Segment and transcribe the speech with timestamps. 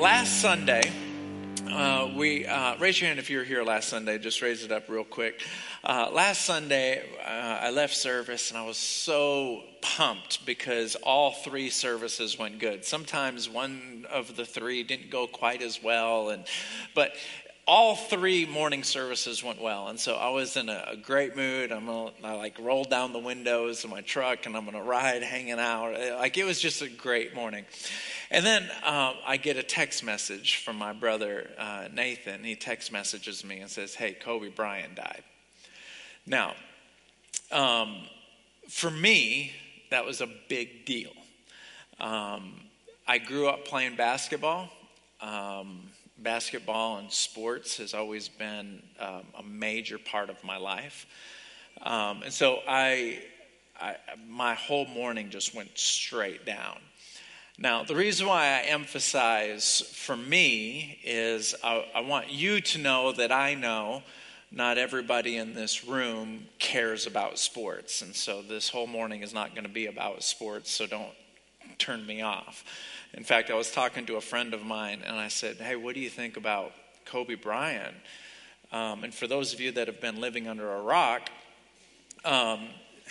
[0.00, 0.90] last Sunday,
[1.70, 4.16] uh, we uh, raise your hand if you were here last Sunday.
[4.16, 5.42] Just raise it up real quick.
[5.84, 11.68] Uh, last Sunday, uh, I left service and I was so pumped because all three
[11.68, 12.86] services went good.
[12.86, 16.46] Sometimes one of the three didn't go quite as well, and
[16.94, 17.12] but
[17.66, 21.72] all three morning services went well, and so I was in a, a great mood.
[21.72, 25.22] I'm gonna, I like rolled down the windows of my truck, and I'm gonna ride,
[25.22, 25.92] hanging out.
[25.92, 27.66] Like it was just a great morning.
[28.32, 32.44] And then um, I get a text message from my brother uh, Nathan.
[32.44, 35.24] He text messages me and says, "Hey, Kobe Bryant died."
[36.26, 36.54] Now,
[37.50, 38.02] um,
[38.68, 39.52] for me,
[39.90, 41.10] that was a big deal.
[41.98, 42.54] Um,
[43.06, 44.70] I grew up playing basketball.
[45.20, 51.06] Um, basketball and sports has always been um, a major part of my life.
[51.82, 53.22] Um, and so I,
[53.80, 53.96] I,
[54.28, 56.78] my whole morning just went straight down.
[57.62, 63.12] Now, the reason why I emphasize for me is I, I want you to know
[63.12, 64.02] that I know
[64.50, 68.00] not everybody in this room cares about sports.
[68.00, 71.12] And so this whole morning is not going to be about sports, so don't
[71.76, 72.64] turn me off.
[73.12, 75.94] In fact, I was talking to a friend of mine and I said, Hey, what
[75.94, 76.72] do you think about
[77.04, 77.94] Kobe Bryant?
[78.72, 81.28] Um, and for those of you that have been living under a rock,
[82.24, 82.68] um,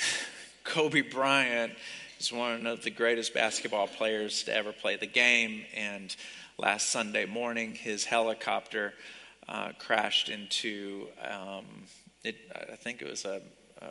[0.64, 1.74] Kobe Bryant
[2.20, 5.64] is one of the greatest basketball players to ever play the game.
[5.74, 6.14] And
[6.58, 8.94] last Sunday morning, his helicopter
[9.48, 11.66] uh, crashed into, um,
[12.24, 13.42] it, I think it was a,
[13.82, 13.86] a,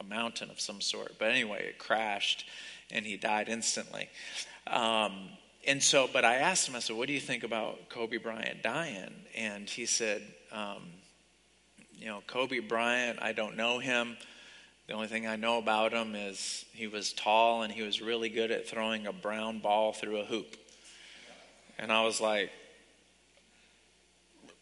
[0.00, 1.18] a, mountain of some sort.
[1.18, 2.46] But anyway, it crashed
[2.90, 4.10] and he died instantly.
[4.66, 5.30] Um,
[5.66, 8.62] and so, but I asked him, I said, what do you think about Kobe Bryant
[8.62, 9.14] dying?
[9.34, 10.82] And he said, um,
[11.92, 14.16] you know, Kobe Bryant, I don't know him.
[14.92, 18.28] The only thing I know about him is he was tall and he was really
[18.28, 20.54] good at throwing a brown ball through a hoop.
[21.78, 22.50] And I was like,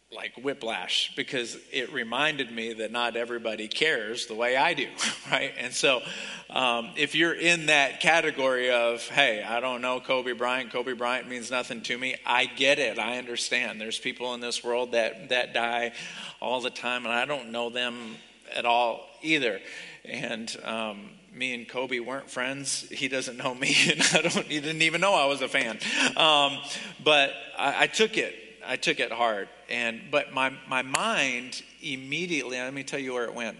[0.09, 4.87] like whiplash because it reminded me that not everybody cares the way I do,
[5.31, 5.51] right?
[5.59, 6.01] And so,
[6.49, 11.27] um, if you're in that category of, hey, I don't know Kobe Bryant, Kobe Bryant
[11.27, 12.99] means nothing to me, I get it.
[12.99, 13.81] I understand.
[13.81, 15.91] There's people in this world that, that die
[16.39, 18.15] all the time, and I don't know them
[18.55, 19.59] at all either.
[20.05, 22.89] And, um, me and Kobe weren't friends.
[22.89, 24.45] He doesn't know me, and I don't.
[24.47, 25.79] He didn't even know I was a fan.
[26.17, 26.59] Um,
[27.03, 28.35] but I, I took it
[28.65, 29.49] I took it hard.
[29.69, 33.57] And but my my mind immediately, let me tell you where it went.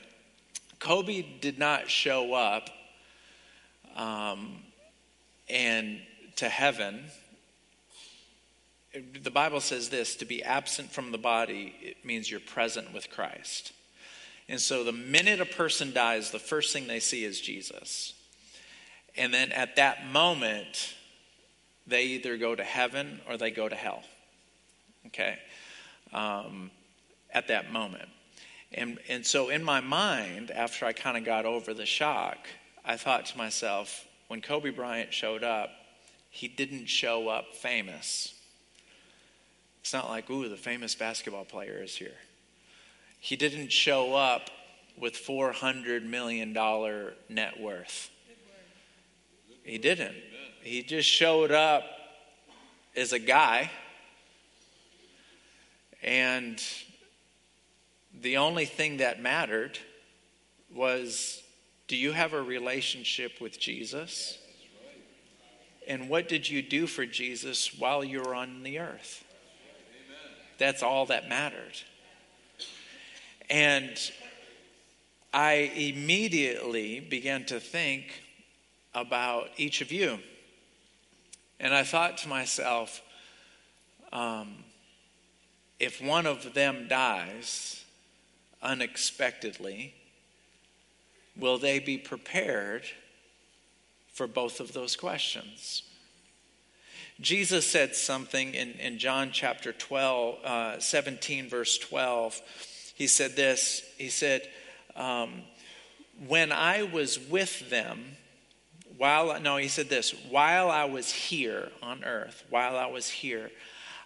[0.79, 2.69] Kobe did not show up
[3.95, 4.57] um,
[5.49, 5.99] and
[6.37, 7.05] to heaven.
[9.21, 13.09] The Bible says this to be absent from the body, it means you're present with
[13.09, 13.71] Christ.
[14.51, 18.13] And so the minute a person dies, the first thing they see is Jesus.
[19.15, 20.93] And then at that moment,
[21.87, 24.03] they either go to heaven or they go to hell
[25.07, 25.37] okay,
[26.13, 26.69] um,
[27.33, 28.09] at that moment.
[28.73, 32.37] And, and so in my mind, after I kind of got over the shock,
[32.85, 35.69] I thought to myself, when Kobe Bryant showed up,
[36.29, 38.33] he didn't show up famous.
[39.81, 42.15] It's not like, ooh, the famous basketball player is here.
[43.21, 44.49] He didn't show up
[44.97, 46.51] with $400 million
[47.29, 48.09] net worth.
[49.63, 50.15] He didn't.
[50.61, 51.83] He just showed up
[52.95, 53.71] as a guy
[56.03, 56.61] and
[58.21, 59.77] the only thing that mattered
[60.73, 61.43] was
[61.87, 64.37] do you have a relationship with Jesus?
[65.87, 69.23] And what did you do for Jesus while you were on the earth?
[70.57, 71.73] That's all that mattered.
[73.51, 73.99] And
[75.33, 78.23] I immediately began to think
[78.95, 80.19] about each of you.
[81.59, 83.01] And I thought to myself,
[84.13, 84.63] um,
[85.81, 87.83] if one of them dies
[88.63, 89.95] unexpectedly,
[91.35, 92.83] will they be prepared
[94.13, 95.83] for both of those questions?
[97.19, 102.41] Jesus said something in, in John chapter 12, uh, 17, verse 12.
[103.01, 104.47] He said this He said,
[104.95, 105.41] um,
[106.27, 107.99] When I was with them,
[108.95, 113.49] while, no, he said this, while I was here on earth, while I was here,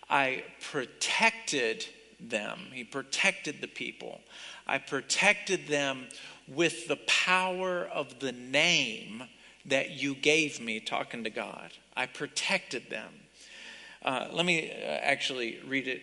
[0.09, 1.85] I protected
[2.21, 2.57] them.
[2.71, 4.21] He protected the people.
[4.65, 6.07] I protected them
[6.47, 9.23] with the power of the name
[9.65, 11.71] that you gave me, talking to God.
[11.97, 13.11] I protected them.
[14.01, 16.01] Uh, let me uh, actually read it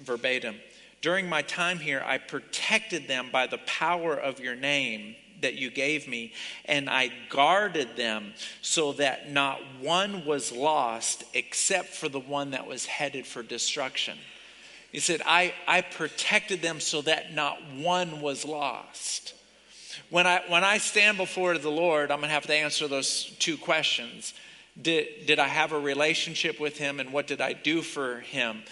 [0.00, 0.56] verbatim.
[1.02, 5.68] During my time here, I protected them by the power of your name that you
[5.68, 6.32] gave me,
[6.64, 8.32] and I guarded them
[8.62, 14.16] so that not one was lost except for the one that was headed for destruction.
[14.92, 19.34] He said, I, I protected them so that not one was lost.
[20.08, 23.24] When I, when I stand before the Lord, I'm going to have to answer those
[23.40, 24.34] two questions.
[24.80, 28.62] Did, did I have a relationship with Him, and what did I do for Him?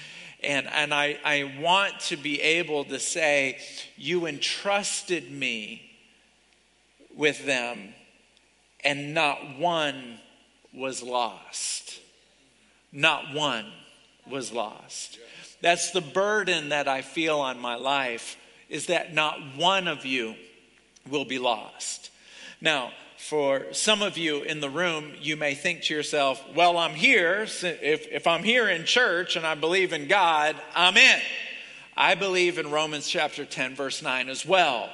[0.42, 3.58] And, and I, I want to be able to say,
[3.96, 5.82] You entrusted me
[7.14, 7.94] with them,
[8.82, 10.18] and not one
[10.72, 12.00] was lost.
[12.92, 13.66] Not one
[14.28, 15.18] was lost.
[15.60, 18.36] That's the burden that I feel on my life,
[18.68, 20.34] is that not one of you
[21.08, 22.10] will be lost.
[22.60, 26.94] Now, for some of you in the room, you may think to yourself, well, I'm
[26.94, 27.42] here.
[27.42, 31.20] If, if I'm here in church and I believe in God, I'm in.
[31.96, 34.90] I believe in Romans chapter 10, verse 9 as well.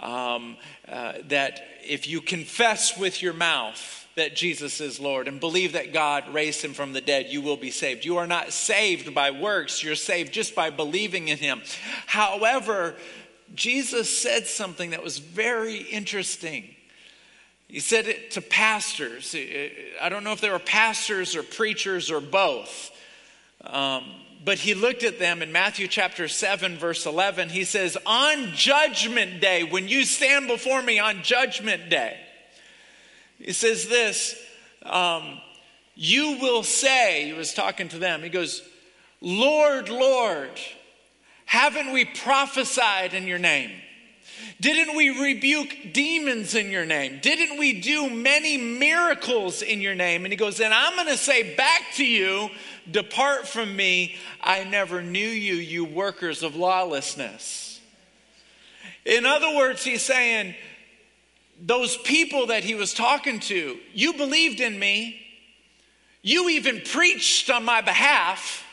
[0.00, 0.56] Um,
[0.88, 5.92] uh, that if you confess with your mouth that Jesus is Lord and believe that
[5.92, 8.04] God raised him from the dead, you will be saved.
[8.04, 11.62] You are not saved by works, you're saved just by believing in him.
[12.06, 12.94] However,
[13.54, 16.75] Jesus said something that was very interesting.
[17.68, 19.34] He said it to pastors.
[20.00, 22.92] I don't know if they were pastors or preachers or both.
[23.62, 24.04] Um,
[24.44, 27.48] but he looked at them in Matthew chapter 7, verse 11.
[27.48, 32.16] He says, On judgment day, when you stand before me on judgment day,
[33.38, 34.40] he says this,
[34.84, 35.40] um,
[35.96, 38.62] you will say, he was talking to them, he goes,
[39.20, 40.50] Lord, Lord,
[41.44, 43.72] haven't we prophesied in your name?
[44.60, 47.18] Didn't we rebuke demons in your name?
[47.20, 50.24] Didn't we do many miracles in your name?
[50.24, 52.48] And he goes, And I'm going to say back to you,
[52.90, 54.16] depart from me.
[54.42, 57.80] I never knew you, you workers of lawlessness.
[59.04, 60.54] In other words, he's saying,
[61.60, 65.22] Those people that he was talking to, you believed in me.
[66.22, 68.64] You even preached on my behalf,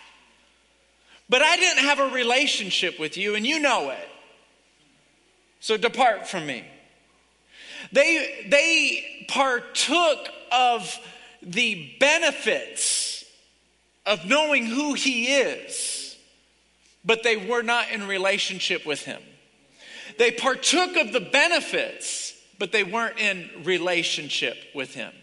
[1.30, 4.10] but I didn't have a relationship with you, and you know it.
[5.64, 6.66] So depart from me.
[7.94, 11.00] They, they partook of
[11.42, 13.24] the benefits
[14.06, 16.18] of knowing who he is,
[17.06, 19.22] but they were not in relationship with him.
[20.18, 25.14] They partook of the benefits, but they weren't in relationship with him.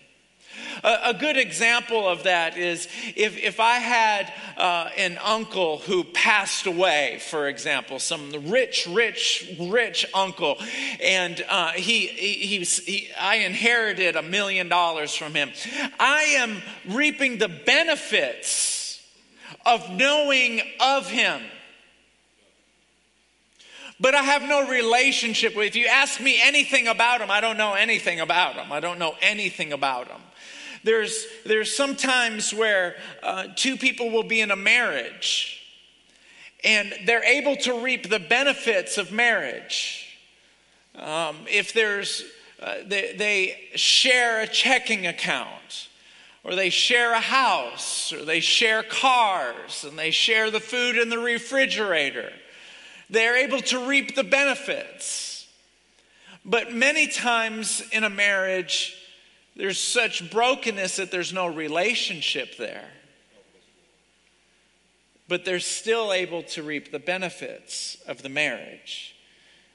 [0.83, 6.67] A, good example of that is if, if I had uh, an uncle who passed
[6.67, 10.59] away, for example, some rich, rich, rich uncle,
[11.03, 15.51] and uh, he, he, he, I inherited a million dollars from him,
[15.99, 19.03] I am reaping the benefits
[19.67, 21.43] of knowing of him
[24.01, 25.67] but I have no relationship with.
[25.67, 28.73] If you ask me anything about him, I don't know anything about him.
[28.73, 30.21] I don't know anything about him.
[30.83, 35.61] There's, there's sometimes where uh, two people will be in a marriage
[36.65, 40.19] and they're able to reap the benefits of marriage.
[40.95, 42.25] Um, if there's,
[42.61, 45.89] uh, they, they share a checking account,
[46.45, 51.09] or they share a house, or they share cars, and they share the food in
[51.09, 52.33] the refrigerator,
[53.11, 55.47] they're able to reap the benefits.
[56.45, 58.97] But many times in a marriage,
[59.57, 62.89] there's such brokenness that there's no relationship there.
[65.29, 69.17] But they're still able to reap the benefits of the marriage.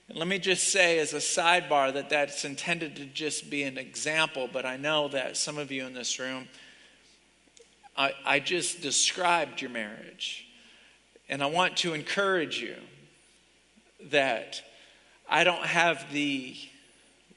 [0.08, 3.77] And let me just say, as a sidebar, that that's intended to just be an
[3.77, 6.48] example, but I know that some of you in this room,
[7.98, 10.46] I, I just described your marriage.
[11.27, 12.75] And I want to encourage you
[14.12, 14.62] that
[15.29, 16.55] I don't have the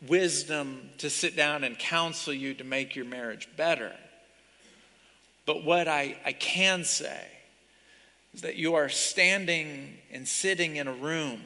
[0.07, 3.93] wisdom to sit down and counsel you to make your marriage better.
[5.47, 7.23] But what I, I can say
[8.35, 11.43] is that you are standing and sitting in a room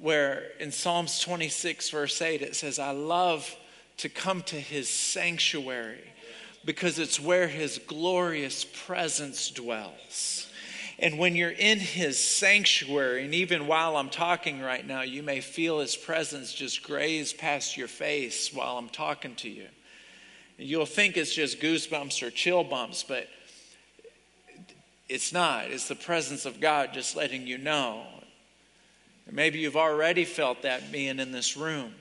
[0.00, 3.54] where in Psalms 26, verse 8, it says, I love
[3.98, 6.02] to come to his sanctuary
[6.64, 10.48] because it's where his glorious presence dwells.
[10.98, 15.40] And when you're in his sanctuary, and even while I'm talking right now, you may
[15.40, 19.66] feel his presence just graze past your face while I'm talking to you.
[20.56, 23.28] You'll think it's just goosebumps or chill bumps, but
[25.08, 25.70] it's not.
[25.70, 28.04] It's the presence of God just letting you know.
[29.30, 31.92] Maybe you've already felt that being in this room.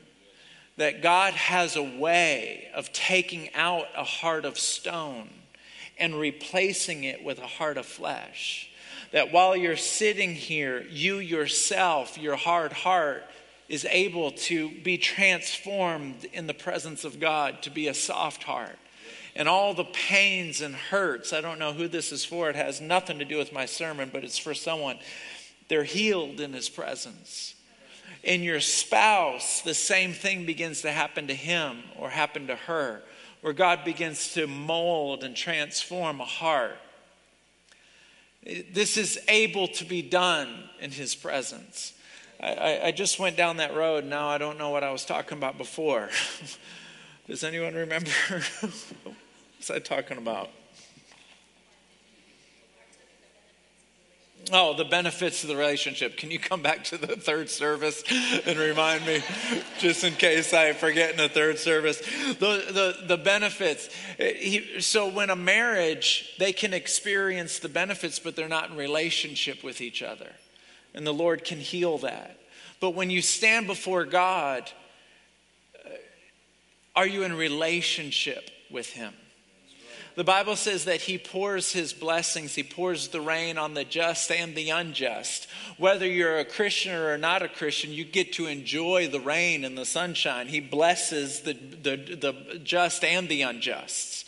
[0.77, 5.29] That God has a way of taking out a heart of stone
[5.97, 8.69] and replacing it with a heart of flesh
[9.13, 13.23] that while you're sitting here, you yourself, your hard heart,
[13.69, 18.77] is able to be transformed in the presence of God to be a soft heart.
[19.35, 22.49] And all the pains and hurts, I don't know who this is for.
[22.49, 24.97] It has nothing to do with my sermon, but it's for someone.
[25.67, 27.53] They're healed in his presence.
[28.23, 33.03] In your spouse, the same thing begins to happen to him or happen to her,
[33.41, 36.77] where God begins to mold and transform a heart.
[38.45, 41.93] This is able to be done in his presence.
[42.39, 44.03] I, I, just went down that road.
[44.03, 46.09] Now I don't know what I was talking about before.
[47.27, 48.09] Does anyone remember?
[48.29, 49.15] what
[49.57, 50.49] was I talking about?
[54.51, 56.17] Oh, the benefits of the relationship.
[56.17, 58.03] Can you come back to the third service
[58.45, 59.21] and remind me,
[59.79, 61.99] just in case I forget in the third service?
[62.39, 63.89] The, the, the benefits.
[64.17, 69.63] He, so, when a marriage, they can experience the benefits, but they're not in relationship
[69.63, 70.31] with each other.
[70.93, 72.37] And the Lord can heal that.
[72.81, 74.69] But when you stand before God,
[75.85, 75.89] uh,
[76.97, 79.13] are you in relationship with Him?
[80.15, 84.31] The Bible says that He pours His blessings, He pours the rain on the just
[84.31, 85.47] and the unjust.
[85.77, 89.77] Whether you're a Christian or not a Christian, you get to enjoy the rain and
[89.77, 90.47] the sunshine.
[90.47, 94.27] He blesses the, the, the just and the unjust.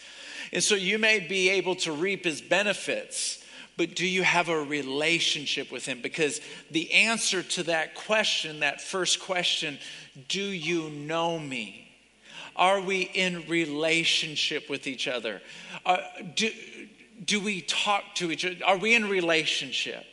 [0.51, 3.43] And so you may be able to reap His benefits.
[3.77, 6.01] But do you have a relationship with Him?
[6.01, 6.39] Because
[6.71, 9.77] the answer to that question, that first question,
[10.29, 11.84] do you know me?
[12.55, 15.41] Are we in relationship with each other?
[15.85, 15.97] Uh,
[16.35, 16.49] do,
[17.23, 18.55] do we talk to each other?
[18.65, 20.05] Are we in relationship?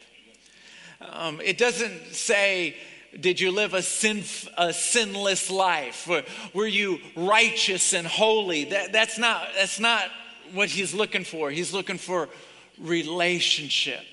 [1.01, 2.77] Um, it doesn't say,
[3.19, 4.23] did you live a, sin,
[4.57, 6.07] a sinless life?
[6.07, 8.65] Were, were you righteous and holy?
[8.65, 10.05] That, that's, not, that's not
[10.53, 11.51] what he's looking for.
[11.51, 12.29] He's looking for
[12.79, 14.05] relationship.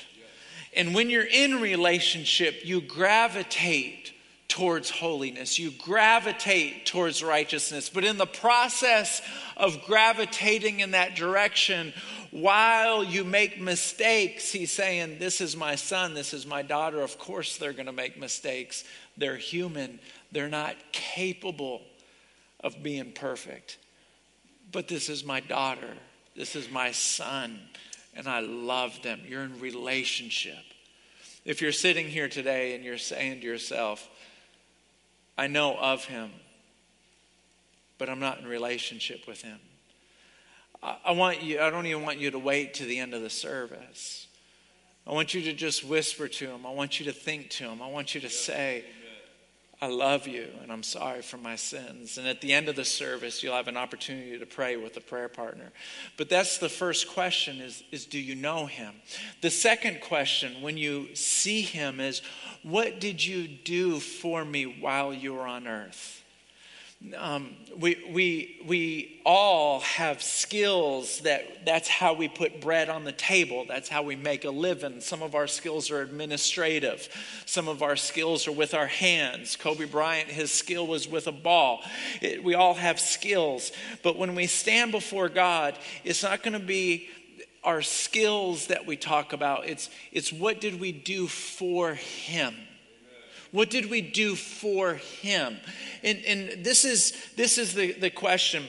[0.76, 4.14] And when you're in relationship, you gravitate
[4.60, 5.58] towards holiness.
[5.58, 7.90] You gravitate towards righteousness.
[7.90, 9.22] But in the process
[9.56, 11.94] of gravitating in that direction,
[12.32, 17.00] while you make mistakes, he's saying, This is my son, this is my daughter.
[17.00, 18.84] Of course, they're going to make mistakes.
[19.16, 19.98] They're human,
[20.34, 21.82] they're not capable
[22.62, 23.78] of being perfect.
[24.74, 25.94] But this is my daughter,
[26.36, 27.62] this is my son,
[28.14, 29.22] and I love them.
[29.26, 30.66] You're in relationship.
[31.46, 34.08] If you're sitting here today and you're saying to yourself,
[35.40, 36.32] I know of him,
[37.98, 39.58] but I'm not in relationship with him.
[40.84, 43.22] I, I want you, I don't even want you to wait to the end of
[43.22, 44.28] the service.
[45.08, 46.66] I want you to just whisper to him.
[46.66, 47.82] I want you to think to him.
[47.82, 48.84] I want you to say,
[49.82, 52.18] I love you and I'm sorry for my sins.
[52.18, 55.02] And at the end of the service, you'll have an opportunity to pray with a
[55.02, 55.72] prayer partner.
[56.18, 58.94] But that's the first question is, is do you know him?
[59.42, 62.22] The second question when you see him is,
[62.62, 66.24] what did you do for me while you were on earth?
[67.16, 73.14] Um, we, we, we all have skills that that's how we put bread on the
[73.14, 73.64] table.
[73.66, 75.00] That's how we make a living.
[75.00, 77.08] Some of our skills are administrative.
[77.46, 79.56] Some of our skills are with our hands.
[79.56, 81.84] Kobe Bryant, his skill was with a ball.
[82.22, 83.72] It, we all have skills.
[84.04, 87.08] But when we stand before God, it's not going to be
[87.64, 89.68] our skills that we talk about.
[89.68, 92.56] It's, it's what did we do for Him?
[93.52, 95.58] What did we do for him?
[96.04, 98.66] And, and this is, this is the, the question.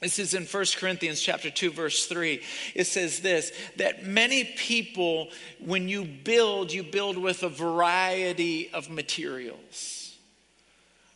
[0.00, 2.40] This is in 1 Corinthians chapter 2 verse 3.
[2.74, 8.88] It says this that many people when you build you build with a variety of
[8.88, 10.16] materials.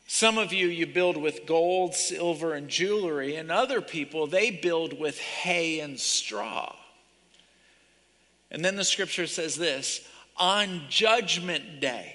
[0.06, 5.00] Some of you you build with gold, silver and jewelry and other people they build
[5.00, 6.76] with hay and straw.
[8.50, 10.06] And then the scripture says this,
[10.36, 12.13] on judgment day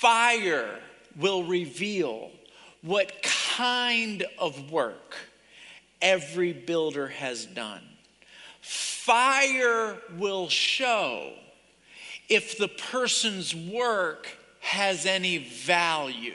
[0.00, 0.78] Fire
[1.18, 2.30] will reveal
[2.82, 5.16] what kind of work
[6.02, 7.80] every builder has done.
[8.60, 11.32] Fire will show
[12.28, 14.28] if the person's work
[14.60, 16.34] has any value.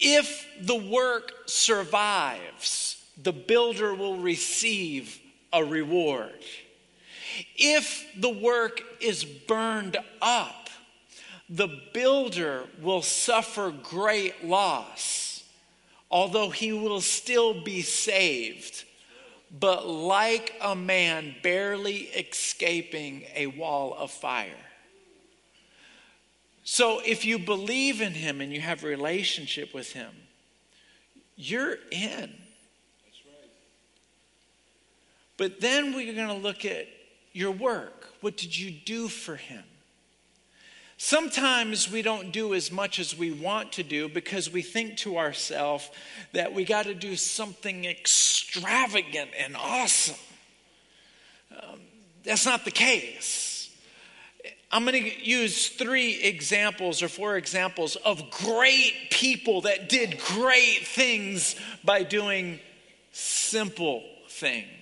[0.00, 5.20] If the work survives, the builder will receive
[5.52, 6.40] a reward.
[7.54, 10.61] If the work is burned up,
[11.52, 15.44] the builder will suffer great loss,
[16.10, 18.84] although he will still be saved,
[19.60, 24.54] but like a man barely escaping a wall of fire.
[26.64, 30.10] So if you believe in him and you have a relationship with him,
[31.36, 32.32] you're in.
[35.36, 36.86] But then we're going to look at
[37.34, 38.08] your work.
[38.22, 39.64] What did you do for him?
[41.04, 45.18] Sometimes we don't do as much as we want to do because we think to
[45.18, 45.90] ourselves
[46.32, 50.14] that we got to do something extravagant and awesome.
[51.50, 51.80] Um,
[52.22, 53.68] that's not the case.
[54.70, 60.86] I'm going to use three examples or four examples of great people that did great
[60.86, 62.60] things by doing
[63.10, 64.81] simple things.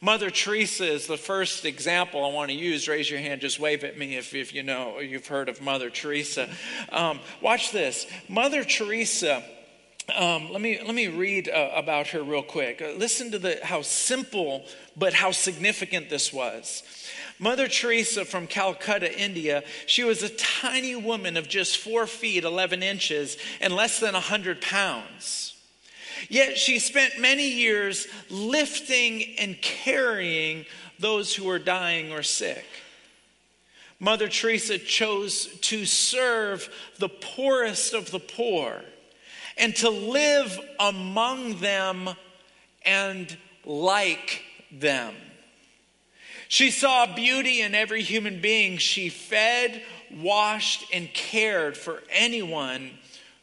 [0.00, 2.86] Mother Teresa is the first example I want to use.
[2.86, 5.90] Raise your hand, just wave at me if, if you know, you've heard of Mother
[5.90, 6.48] Teresa.
[6.92, 8.06] Um, watch this.
[8.28, 9.42] Mother Teresa.
[10.16, 12.80] Um, let me let me read uh, about her real quick.
[12.80, 14.64] Uh, listen to the how simple
[14.96, 16.82] but how significant this was.
[17.38, 22.82] Mother Teresa from Calcutta, India, she was a tiny woman of just four feet, 11
[22.82, 25.57] inches, and less than 100 pounds.
[26.28, 30.66] Yet she spent many years lifting and carrying
[30.98, 32.64] those who were dying or sick.
[34.00, 38.82] Mother Teresa chose to serve the poorest of the poor
[39.56, 42.10] and to live among them
[42.84, 45.14] and like them.
[46.46, 48.78] She saw beauty in every human being.
[48.78, 52.92] She fed, washed, and cared for anyone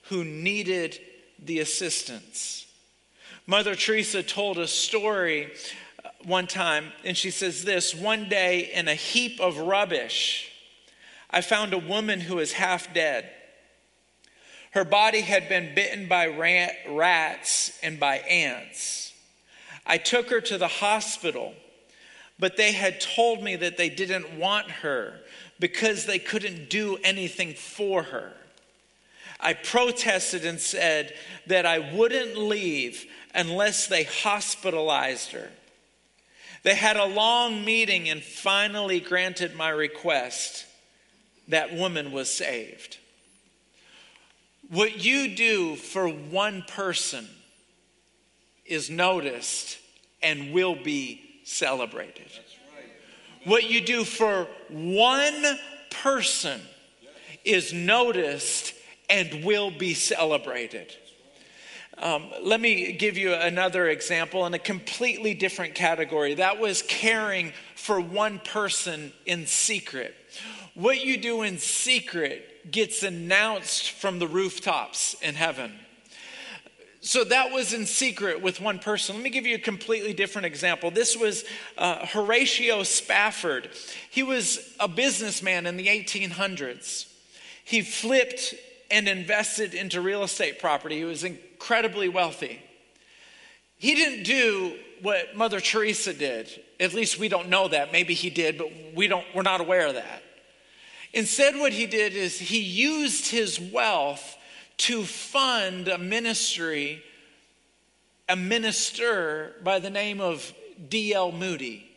[0.03, 0.99] who needed
[1.39, 2.65] the assistance.
[3.47, 5.51] Mother Teresa told a story
[6.03, 10.51] uh, one time, and she says this One day in a heap of rubbish,
[11.29, 13.29] I found a woman who was half dead.
[14.71, 19.13] Her body had been bitten by rat, rats and by ants.
[19.85, 21.53] I took her to the hospital,
[22.39, 25.21] but they had told me that they didn't want her
[25.59, 28.33] because they couldn't do anything for her.
[29.39, 31.13] I protested and said
[31.47, 35.49] that I wouldn't leave unless they hospitalized her.
[36.63, 40.65] They had a long meeting and finally granted my request.
[41.49, 42.97] That woman was saved.
[44.69, 47.27] What you do for one person
[48.65, 49.77] is noticed
[50.23, 52.31] and will be celebrated.
[53.43, 55.59] What you do for one
[55.91, 56.59] person
[57.43, 58.73] is noticed
[59.09, 60.95] and will be celebrated.
[61.97, 66.33] Um, let me give you another example in a completely different category.
[66.35, 70.13] That was caring for one person in secret.
[70.73, 75.71] What you do in secret gets announced from the rooftops in heaven.
[76.99, 79.15] So that was in secret with one person.
[79.15, 80.89] Let me give you a completely different example.
[80.89, 81.45] This was
[81.77, 83.69] uh, Horatio Spafford.
[84.09, 87.05] He was a businessman in the 1800s.
[87.63, 88.55] He flipped
[88.91, 90.97] and invested into real estate property.
[90.97, 92.61] He was incredibly wealthy.
[93.77, 96.49] He didn't do what Mother Teresa did.
[96.79, 97.91] At least we don't know that.
[97.91, 100.23] Maybe he did, but we don't, we're not aware of that.
[101.13, 104.37] Instead, what he did is he used his wealth
[104.77, 107.01] to fund a ministry,
[108.27, 110.53] a minister by the name of
[110.89, 111.31] D.L.
[111.31, 111.89] Moody,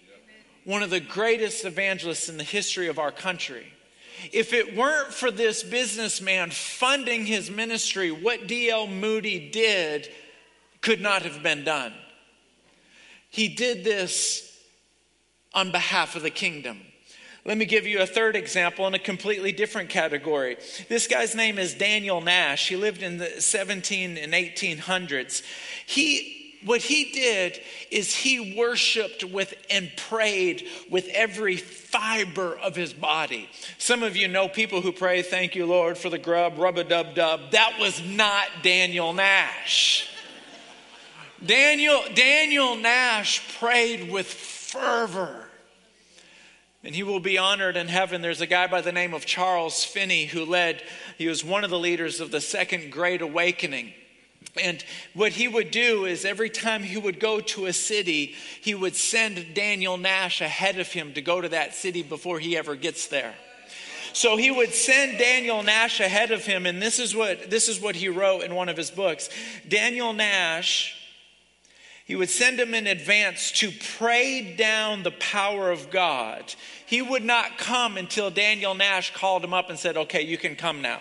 [0.65, 3.73] one of the greatest evangelists in the history of our country.
[4.33, 8.87] If it weren't for this businessman funding his ministry, what D.L.
[8.87, 10.09] Moody did
[10.81, 11.93] could not have been done.
[13.31, 14.57] He did this
[15.53, 16.81] on behalf of the kingdom.
[17.45, 20.59] Let me give you a third example in a completely different category.
[20.89, 22.69] This guy's name is Daniel Nash.
[22.69, 25.43] He lived in the 17 and 1800s.
[25.87, 32.93] He what he did is he worshiped with and prayed with every fiber of his
[32.93, 33.49] body.
[33.79, 36.85] Some of you know people who pray, Thank you, Lord, for the grub, rub a
[36.85, 37.53] dub dub.
[37.53, 40.09] That was not Daniel Nash.
[41.45, 45.45] Daniel, Daniel Nash prayed with fervor.
[46.85, 48.23] And he will be honored in heaven.
[48.23, 50.83] There's a guy by the name of Charles Finney who led,
[51.17, 53.93] he was one of the leaders of the Second Great Awakening.
[54.61, 54.83] And
[55.15, 58.97] what he would do is every time he would go to a city, he would
[58.97, 63.07] send Daniel Nash ahead of him to go to that city before he ever gets
[63.09, 63.35] there.
[64.13, 67.81] So he would send Daniel Nash ahead of him, and this is what this is
[67.81, 69.29] what he wrote in one of his books.
[69.69, 70.97] Daniel Nash,
[72.05, 76.55] he would send him in advance to pray down the power of God.
[76.87, 80.57] He would not come until Daniel Nash called him up and said, Okay, you can
[80.57, 81.01] come now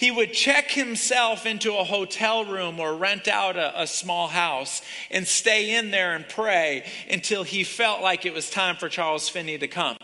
[0.00, 4.80] he would check himself into a hotel room or rent out a, a, small house
[5.10, 9.28] and stay in there and pray until he felt like it was time for Charles
[9.28, 9.98] Finney to come.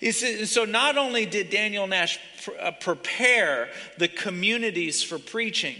[0.00, 5.76] Said, so not only did Daniel Nash pr- uh, prepare the communities for preaching,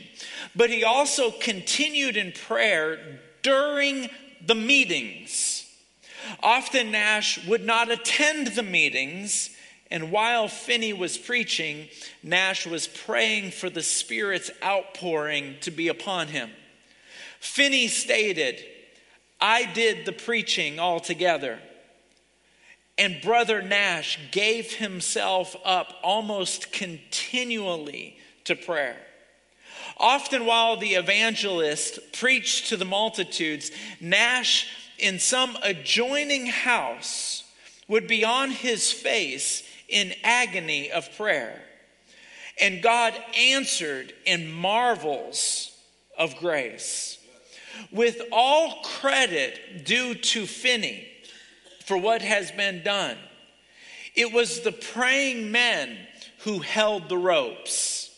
[0.55, 4.11] but he also continued in prayer during
[4.45, 5.65] the meetings.
[6.43, 9.49] Often Nash would not attend the meetings
[9.91, 11.89] And while Finney was preaching,
[12.23, 16.51] Nash was praying for the Spirit's outpouring to be upon him.
[17.41, 18.63] Finney stated,
[19.41, 21.59] I did the preaching altogether.
[22.99, 28.99] And Brother Nash gave himself up almost continually to prayer.
[29.97, 37.45] Often, while the evangelist preached to the multitudes, Nash, in some adjoining house,
[37.89, 41.61] would be on his face in agony of prayer.
[42.61, 45.77] And God answered in marvels
[46.17, 47.19] of grace.
[47.91, 51.07] With all credit due to Finney
[51.85, 53.17] for what has been done,
[54.15, 55.97] it was the praying men
[56.41, 58.11] who held the ropes.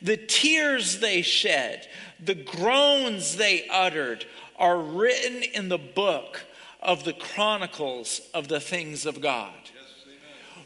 [0.00, 1.88] The tears they shed,
[2.20, 4.24] the groans they uttered
[4.56, 6.44] are written in the book
[6.80, 9.67] of the chronicles of the things of God.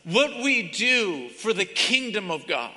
[0.04, 2.72] What we do for the kingdom of God,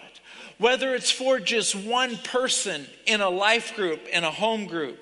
[0.57, 4.97] whether it's for just one person in a life group, in a home group,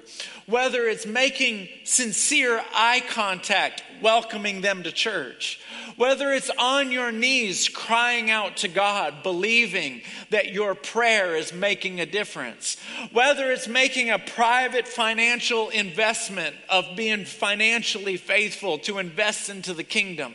[0.46, 5.60] whether it's making sincere eye contact, welcoming them to church,
[5.96, 10.02] whether it's on your knees crying out to God, believing
[10.32, 12.78] that your prayer is making a difference,
[13.12, 19.84] whether it's making a private financial investment of being financially faithful to invest into the
[19.84, 20.34] kingdom,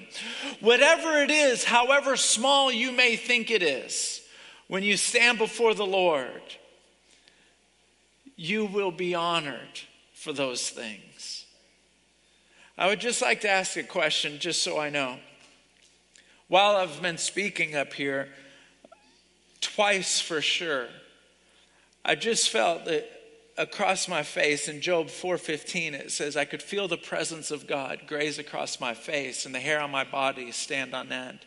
[0.61, 4.23] whatever it is, however small you may think it is,
[4.69, 6.43] when you stand before the Lord,
[8.37, 9.81] you will be honored
[10.19, 11.47] for those things.
[12.77, 15.17] I would just like to ask a question just so I know.
[16.49, 18.29] While I've been speaking up here,
[19.61, 20.89] twice for sure,
[22.05, 23.09] I just felt that
[23.57, 28.03] across my face in Job 4:15 it says I could feel the presence of God
[28.07, 31.41] graze across my face and the hair on my body stand on end.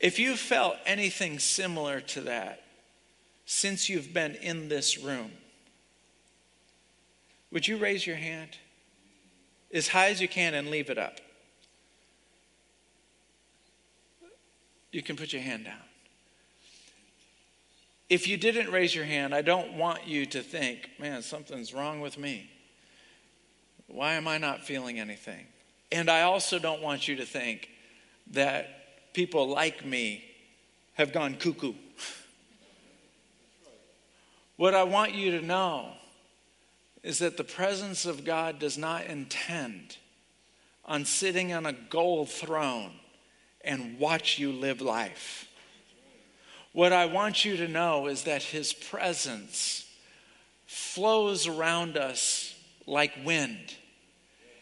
[0.00, 2.64] If you felt anything similar to that
[3.46, 5.32] since you've been in this room,
[7.52, 8.58] would you raise your hand
[9.72, 11.20] as high as you can and leave it up?
[14.92, 15.74] you can put your hand down.
[18.08, 22.00] If you didn't raise your hand, I don't want you to think, man, something's wrong
[22.00, 22.50] with me.
[23.86, 25.46] Why am I not feeling anything?
[25.92, 27.68] And I also don't want you to think
[28.32, 30.24] that people like me
[30.94, 31.74] have gone cuckoo.
[34.56, 35.94] What I want you to know
[37.02, 39.96] is that the presence of God does not intend
[40.84, 42.92] on sitting on a gold throne
[43.62, 45.48] and watch you live life.
[46.72, 49.86] What I want you to know is that His presence
[50.66, 52.54] flows around us
[52.86, 53.74] like wind.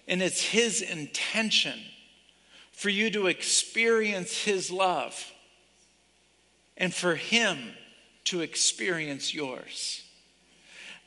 [0.06, 1.78] And it's His intention
[2.72, 5.32] for you to experience His love
[6.76, 7.58] and for Him
[8.24, 10.02] to experience yours.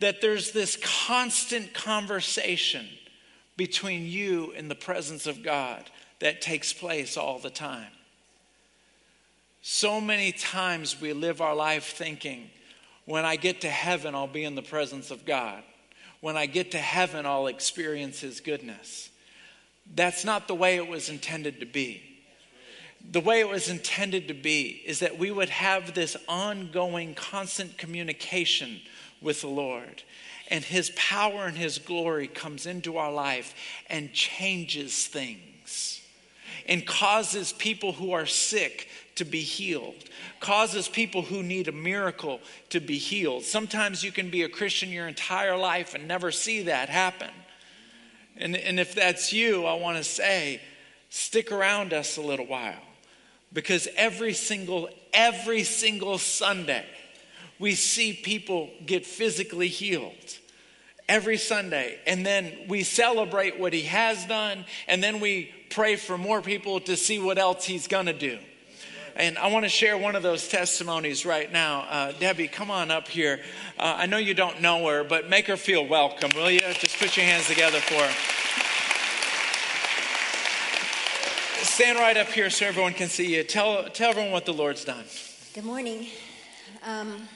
[0.02, 2.88] That there's this constant conversation
[3.56, 7.92] between you and the presence of God that takes place all the time.
[9.62, 12.50] So many times we live our life thinking,
[13.06, 15.64] when I get to heaven, I'll be in the presence of God.
[16.20, 19.10] When I get to heaven, I'll experience His goodness.
[19.94, 22.02] That's not the way it was intended to be.
[23.12, 27.78] The way it was intended to be is that we would have this ongoing, constant
[27.78, 28.80] communication
[29.22, 30.04] with the Lord.
[30.50, 33.54] And His power and His glory comes into our life
[33.90, 36.02] and changes things
[36.68, 39.96] and causes people who are sick to be healed,
[40.40, 43.44] causes people who need a miracle to be healed.
[43.44, 47.30] Sometimes you can be a Christian your entire life and never see that happen.
[48.38, 50.62] And, and if that's you, I want to say,
[51.10, 52.82] stick around us a little while
[53.54, 56.86] because every single every single Sunday
[57.62, 60.38] we see people get physically healed
[61.08, 66.18] every Sunday and then we celebrate what he has done and then we pray for
[66.18, 68.38] more people to see what else He's going to do.
[69.16, 71.82] And I want to share one of those testimonies right now.
[71.90, 73.42] Uh, Debbie, come on up here.
[73.78, 76.60] Uh, I know you don't know her, but make her feel welcome, will you?
[76.60, 78.14] Just put your hands together for her.
[81.64, 83.44] Stand right up here so everyone can see you.
[83.44, 85.04] Tell, tell everyone what the Lord's done.
[85.54, 86.08] Good morning.
[86.84, 87.28] Um,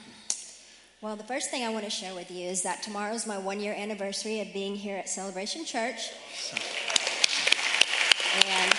[1.06, 3.38] well, the first thing I want to share with you is that tomorrow is my
[3.38, 6.10] one year anniversary of being here at Celebration Church.
[8.34, 8.74] And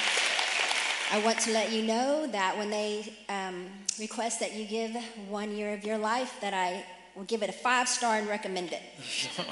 [1.09, 4.93] I want to let you know that when they um, request that you give
[5.29, 6.83] one year of your life, that I
[7.15, 8.81] will give it a five star and recommend it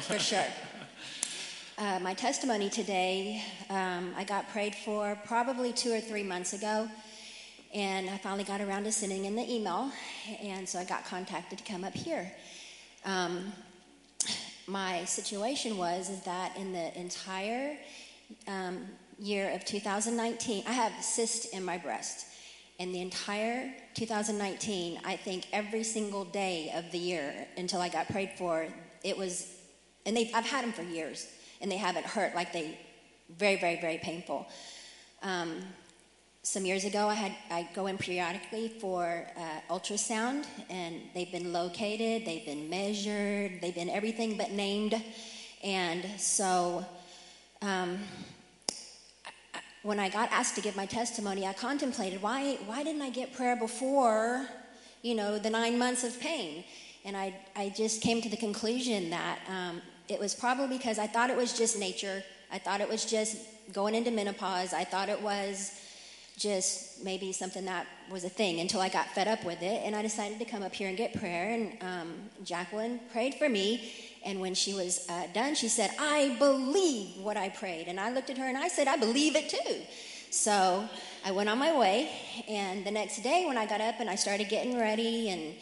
[0.02, 0.44] for sure.
[1.78, 6.88] Uh, my testimony today, um, I got prayed for probably two or three months ago,
[7.74, 9.92] And I finally got around to sending in the email,
[10.42, 12.32] and so I got contacted to come up here.
[13.06, 13.54] Um,
[14.68, 17.78] my situation was is that in the entire
[18.48, 18.88] um,
[19.20, 22.26] year of 2019, I have cyst in my breast.
[22.80, 28.10] In the entire 2019, I think every single day of the year until I got
[28.10, 28.68] prayed for,
[29.04, 29.48] it was,
[30.06, 31.28] and they, I've had them for years,
[31.62, 32.78] and they haven't hurt like they,
[33.38, 34.48] very, very, very painful.
[35.22, 35.62] Um,
[36.46, 41.52] some years ago, I had I go in periodically for uh, ultrasound, and they've been
[41.52, 45.02] located, they've been measured, they've been everything but named,
[45.64, 46.86] and so.
[47.62, 47.98] Um,
[49.82, 53.36] when I got asked to give my testimony, I contemplated why, why didn't I get
[53.36, 54.48] prayer before,
[55.04, 56.64] you know, the nine months of pain?
[57.06, 61.06] And I, I just came to the conclusion that um, it was probably because I
[61.06, 62.24] thought it was just nature.
[62.52, 63.38] I thought it was just
[63.74, 64.74] going into menopause.
[64.74, 65.80] I thought it was
[66.38, 69.82] just maybe something that was a thing until I got fed up with it.
[69.86, 71.52] And I decided to come up here and get prayer.
[71.52, 73.94] And um, Jacqueline prayed for me.
[74.26, 77.88] And when she was uh, done, she said, I believe what I prayed.
[77.88, 79.82] And I looked at her and I said, I believe it too.
[80.30, 80.90] So
[81.24, 82.10] I went on my way.
[82.50, 85.56] And the next day, when I got up and I started getting ready, and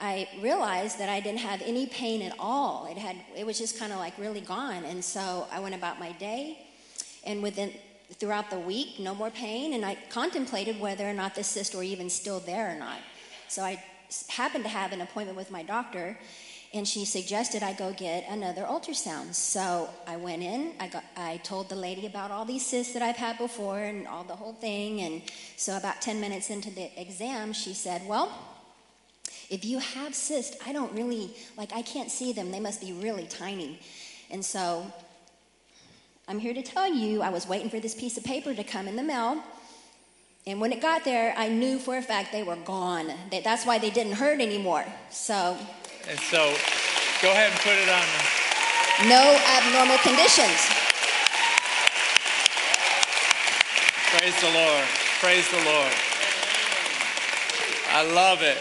[0.00, 2.86] I realized that I didn't have any pain at all.
[2.90, 4.84] It, had, it was just kind of like really gone.
[4.84, 6.58] And so I went about my day.
[7.24, 7.72] And within
[8.14, 11.82] throughout the week, no more pain, and I contemplated whether or not the cyst were
[11.82, 12.98] even still there or not.
[13.48, 13.82] So I
[14.28, 16.18] happened to have an appointment with my doctor,
[16.74, 19.34] and she suggested I go get another ultrasound.
[19.34, 20.72] So I went in.
[20.80, 21.04] I got.
[21.16, 24.36] I told the lady about all these cysts that I've had before and all the
[24.36, 25.00] whole thing.
[25.00, 25.22] And
[25.56, 28.30] so about ten minutes into the exam, she said, "Well."
[29.50, 32.50] If you have cysts, I don't really, like, I can't see them.
[32.50, 33.80] They must be really tiny.
[34.30, 34.92] And so
[36.30, 38.86] I'm here to tell you I was waiting for this piece of paper to come
[38.86, 39.42] in the mail.
[40.46, 43.10] And when it got there, I knew for a fact they were gone.
[43.30, 44.84] That's why they didn't hurt anymore.
[45.10, 45.56] So.
[46.06, 46.54] And so,
[47.22, 48.04] go ahead and put it on.
[49.08, 50.68] No abnormal conditions.
[54.12, 54.84] Praise the Lord.
[55.20, 55.92] Praise the Lord.
[57.90, 58.58] I love it.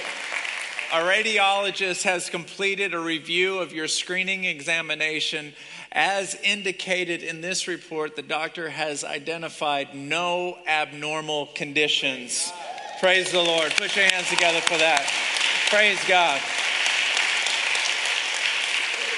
[0.94, 5.54] Our radiologist has completed a review of your screening examination
[5.98, 12.54] as indicated in this report, the doctor has identified no abnormal conditions.
[13.00, 13.72] Praise the Lord.
[13.72, 15.12] Put your hands together for that.
[15.72, 16.40] Praise God.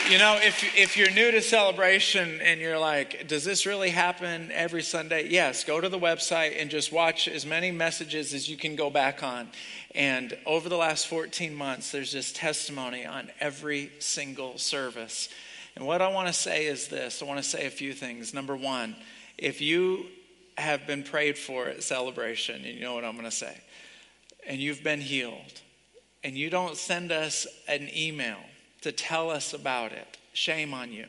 [0.09, 4.49] You know, if, if you're new to celebration and you're like, does this really happen
[4.53, 5.27] every Sunday?
[5.27, 8.89] Yes, go to the website and just watch as many messages as you can go
[8.89, 9.49] back on.
[9.93, 15.27] And over the last 14 months, there's just testimony on every single service.
[15.79, 18.33] And what I want to say is this I want to say a few things.
[18.33, 18.97] Number one,
[19.37, 20.07] if you
[20.57, 23.57] have been prayed for at celebration, and you know what I'm going to say,
[24.45, 25.61] and you've been healed,
[26.21, 28.39] and you don't send us an email
[28.81, 31.05] to tell us about it, shame on you.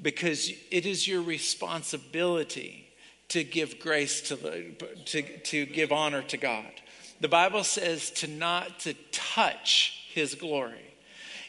[0.00, 2.88] Because it is your responsibility
[3.30, 4.64] to give grace to the
[5.06, 6.70] to, to give honor to God.
[7.20, 10.91] The Bible says to not to touch his glory.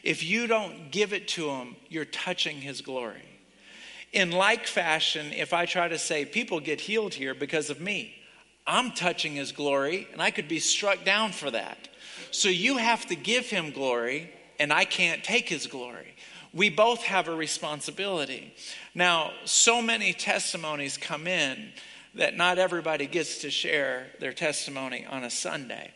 [0.04, 3.24] If you don't give it to him, you're touching his glory.
[4.12, 8.14] In like fashion, if I try to say people get healed here because of me,
[8.66, 11.88] I'm touching his glory and I could be struck down for that.
[12.30, 16.14] So you have to give him glory and I can't take his glory.
[16.52, 18.54] We both have a responsibility.
[18.94, 21.72] Now, so many testimonies come in
[22.14, 25.92] that not everybody gets to share their testimony on a Sunday.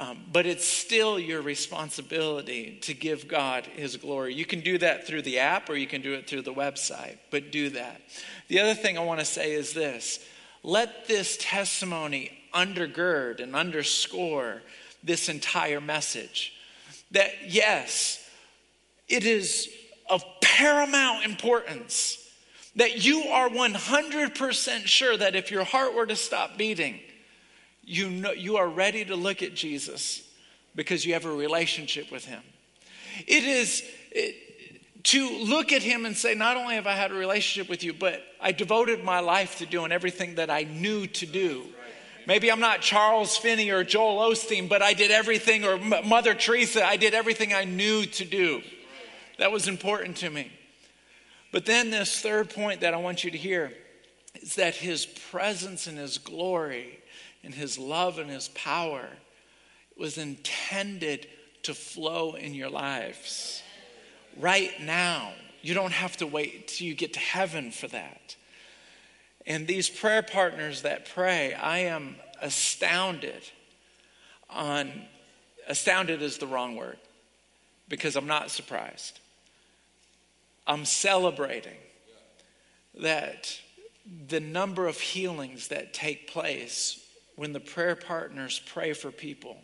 [0.00, 4.32] Um, but it's still your responsibility to give God His glory.
[4.32, 7.18] You can do that through the app or you can do it through the website,
[7.30, 8.00] but do that.
[8.48, 10.24] The other thing I want to say is this
[10.62, 14.62] let this testimony undergird and underscore
[15.04, 16.54] this entire message.
[17.10, 18.26] That yes,
[19.06, 19.68] it is
[20.08, 22.26] of paramount importance
[22.76, 27.00] that you are 100% sure that if your heart were to stop beating,
[27.90, 30.22] you, know, you are ready to look at Jesus
[30.74, 32.42] because you have a relationship with him.
[33.26, 34.36] It is it,
[35.04, 37.92] to look at him and say, Not only have I had a relationship with you,
[37.92, 41.64] but I devoted my life to doing everything that I knew to do.
[42.26, 46.84] Maybe I'm not Charles Finney or Joel Osteen, but I did everything, or Mother Teresa,
[46.84, 48.62] I did everything I knew to do.
[49.38, 50.52] That was important to me.
[51.50, 53.72] But then, this third point that I want you to hear
[54.34, 56.99] is that his presence and his glory
[57.42, 59.08] and his love and his power
[59.96, 61.26] was intended
[61.62, 63.62] to flow in your lives
[64.38, 65.32] right now.
[65.62, 68.36] You don't have to wait till you get to heaven for that.
[69.46, 73.42] And these prayer partners that pray, I am astounded
[74.48, 74.90] on
[75.68, 76.98] astounded is the wrong word
[77.88, 79.20] because I'm not surprised.
[80.66, 81.76] I'm celebrating
[83.00, 83.60] that
[84.28, 87.04] the number of healings that take place
[87.36, 89.56] when the prayer partners pray for people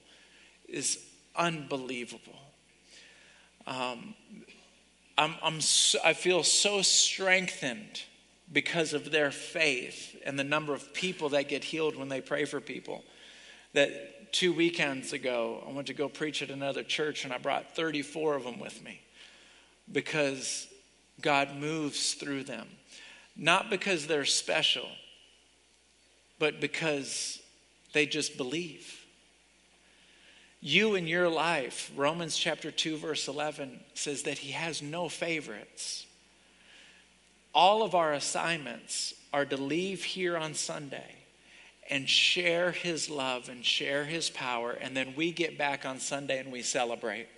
[0.68, 0.98] is
[1.34, 2.38] unbelievable.
[3.66, 4.14] Um,
[5.18, 8.02] I'm, I'm so, I feel so strengthened
[8.52, 12.44] because of their faith and the number of people that get healed when they pray
[12.44, 13.04] for people.
[13.72, 17.74] That two weekends ago, I went to go preach at another church and I brought
[17.74, 19.00] 34 of them with me
[19.90, 20.68] because
[21.20, 22.68] God moves through them.
[23.36, 24.88] Not because they're special,
[26.38, 27.40] but because
[27.96, 29.06] they just believe.
[30.60, 36.04] You in your life, Romans chapter 2, verse 11 says that He has no favorites.
[37.54, 41.14] All of our assignments are to leave here on Sunday
[41.88, 46.38] and share His love and share His power, and then we get back on Sunday
[46.38, 47.28] and we celebrate.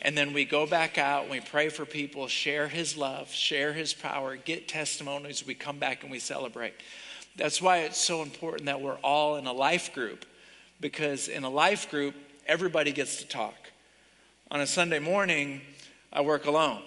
[0.00, 3.72] And then we go back out and we pray for people, share his love, share
[3.72, 5.46] his power, get testimonies.
[5.46, 6.74] We come back and we celebrate.
[7.36, 10.24] That's why it's so important that we're all in a life group
[10.80, 12.14] because in a life group,
[12.46, 13.54] everybody gets to talk.
[14.50, 15.60] On a Sunday morning,
[16.12, 16.82] I work alone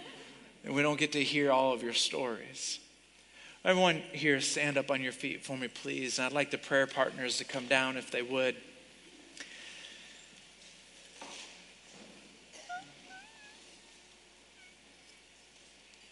[0.64, 2.78] and we don't get to hear all of your stories.
[3.64, 6.18] Everyone here, stand up on your feet for me, please.
[6.18, 8.56] And I'd like the prayer partners to come down if they would.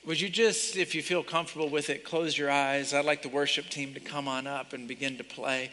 [0.04, 2.92] Would you just, if you feel comfortable with it, close your eyes?
[2.92, 5.70] I'd like the worship team to come on up and begin to play.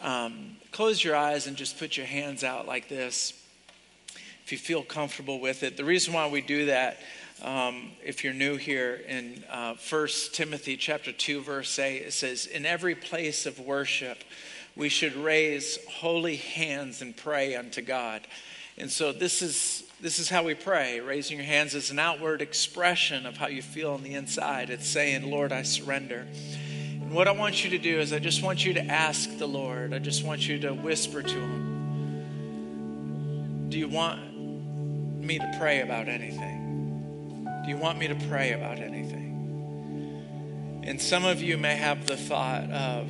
[0.00, 3.34] Um, close your eyes and just put your hands out like this
[4.42, 5.76] if you feel comfortable with it.
[5.76, 7.00] The reason why we do that,
[7.42, 12.46] um, if you're new here, in uh, 1 Timothy chapter 2, verse 8, it says,
[12.46, 14.16] In every place of worship,
[14.76, 18.22] we should raise holy hands and pray unto God.
[18.78, 20.98] And so this is this is how we pray.
[20.98, 24.68] Raising your hands is an outward expression of how you feel on the inside.
[24.68, 26.26] It's saying, Lord, I surrender.
[27.00, 29.46] And what I want you to do is I just want you to ask the
[29.46, 29.94] Lord.
[29.94, 31.68] I just want you to whisper to him.
[33.68, 37.46] Do you want me to pray about anything?
[37.64, 40.80] Do you want me to pray about anything?
[40.82, 43.08] And some of you may have the thought of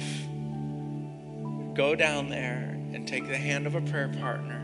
[1.75, 4.59] go down there and take the hand of a prayer partner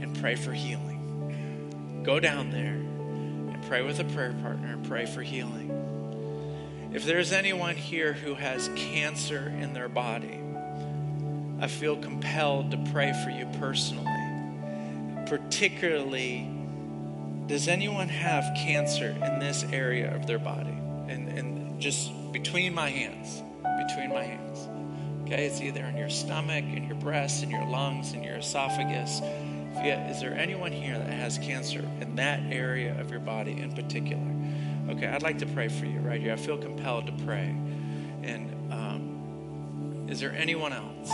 [0.00, 0.91] and pray for healing.
[2.02, 5.70] Go down there and pray with a prayer partner and pray for healing.
[6.92, 10.40] If there's anyone here who has cancer in their body,
[11.60, 14.10] I feel compelled to pray for you personally.
[15.26, 16.50] Particularly,
[17.46, 20.76] does anyone have cancer in this area of their body?
[21.08, 23.42] And, and just between my hands,
[23.88, 24.68] between my hands.
[25.22, 29.20] Okay, it's either in your stomach, in your breast, in your lungs, in your esophagus
[29.90, 34.22] is there anyone here that has cancer in that area of your body in particular?
[34.88, 36.32] Okay, I'd like to pray for you right here.
[36.32, 37.56] I feel compelled to pray.
[38.22, 41.08] And um, is there anyone else?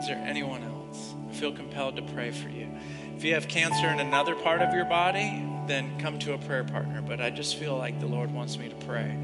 [0.00, 1.14] Is there anyone else?
[1.30, 2.68] I feel compelled to pray for you.
[3.16, 6.64] If you have cancer in another part of your body, then come to a prayer
[6.64, 7.02] partner.
[7.02, 9.16] But I just feel like the Lord wants me to pray.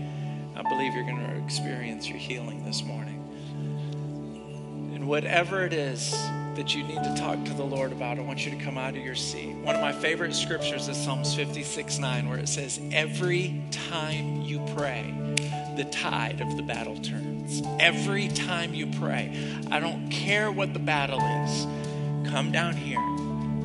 [0.57, 3.21] I believe you're going to experience your healing this morning.
[4.95, 6.15] And whatever it is,
[6.57, 8.97] that you need to talk to the Lord about, I want you to come out
[8.97, 9.55] of your seat.
[9.57, 14.61] One of my favorite scriptures is Psalms 56 9, where it says, Every time you
[14.77, 15.15] pray,
[15.77, 17.63] the tide of the battle turns.
[17.81, 19.37] Every time you pray,
[19.71, 21.67] I don't care what the battle is,
[22.31, 23.01] come down here,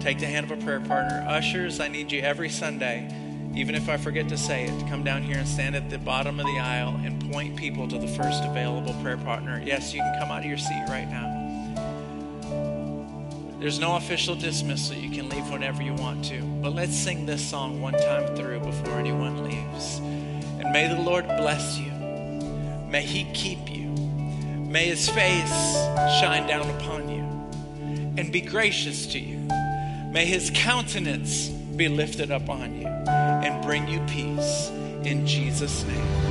[0.02, 1.26] take the hand of a prayer partner.
[1.28, 3.14] Ushers, I need you every Sunday
[3.56, 6.40] even if I forget to say it, come down here and stand at the bottom
[6.40, 9.62] of the aisle and point people to the first available prayer partner.
[9.66, 11.29] Yes, you can come out of your seat right now.
[13.60, 14.96] There's no official dismissal.
[14.96, 16.42] You can leave whenever you want to.
[16.42, 19.98] But let's sing this song one time through before anyone leaves.
[19.98, 21.92] And may the Lord bless you.
[22.90, 23.90] May He keep you.
[23.90, 25.76] May His face
[26.22, 27.24] shine down upon you
[28.18, 29.40] and be gracious to you.
[30.10, 34.70] May His countenance be lifted up on you and bring you peace.
[35.04, 36.29] In Jesus' name.